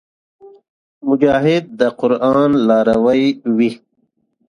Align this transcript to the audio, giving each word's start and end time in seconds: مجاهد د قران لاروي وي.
مجاهد 1.07 1.63
د 1.79 1.81
قران 1.99 2.51
لاروي 2.67 3.23
وي. 3.57 3.71